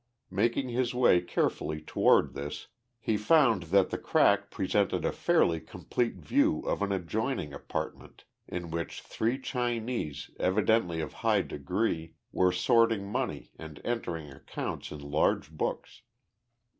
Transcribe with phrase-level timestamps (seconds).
[0.31, 2.69] Making his way carefully toward this,
[2.99, 8.71] he found that the crack presented a fairly complete view of an adjoining apartment in
[8.71, 15.51] which three Chinese, evidently of high degree, were sorting money and entering accounts in large
[15.51, 16.01] books.